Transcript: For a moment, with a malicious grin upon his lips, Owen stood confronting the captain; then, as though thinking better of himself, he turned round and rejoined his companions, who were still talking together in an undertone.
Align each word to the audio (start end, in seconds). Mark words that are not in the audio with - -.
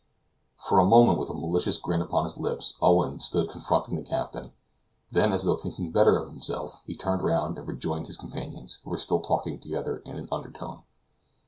For 0.57 0.79
a 0.79 0.83
moment, 0.87 1.19
with 1.19 1.29
a 1.29 1.35
malicious 1.35 1.77
grin 1.77 2.01
upon 2.01 2.23
his 2.23 2.35
lips, 2.39 2.73
Owen 2.81 3.19
stood 3.19 3.51
confronting 3.51 3.97
the 3.97 4.01
captain; 4.01 4.51
then, 5.11 5.31
as 5.31 5.43
though 5.43 5.57
thinking 5.57 5.91
better 5.91 6.17
of 6.17 6.27
himself, 6.31 6.81
he 6.87 6.95
turned 6.95 7.21
round 7.21 7.59
and 7.59 7.67
rejoined 7.67 8.07
his 8.07 8.17
companions, 8.17 8.79
who 8.83 8.89
were 8.89 8.97
still 8.97 9.19
talking 9.19 9.59
together 9.59 9.97
in 9.99 10.15
an 10.17 10.27
undertone. 10.31 10.81